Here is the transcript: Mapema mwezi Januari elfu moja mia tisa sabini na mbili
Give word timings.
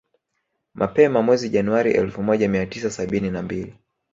Mapema 0.73 1.21
mwezi 1.21 1.49
Januari 1.49 1.91
elfu 1.91 2.23
moja 2.23 2.49
mia 2.49 2.65
tisa 2.65 2.91
sabini 2.91 3.31
na 3.31 3.41
mbili 3.41 3.75